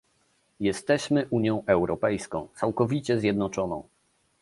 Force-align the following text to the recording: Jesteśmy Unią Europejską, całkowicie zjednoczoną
Jesteśmy 0.59 1.27
Unią 1.29 1.63
Europejską, 1.65 2.47
całkowicie 2.55 3.19
zjednoczoną 3.19 3.83